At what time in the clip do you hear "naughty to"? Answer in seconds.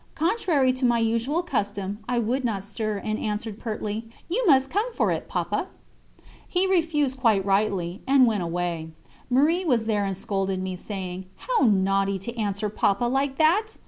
11.67-12.35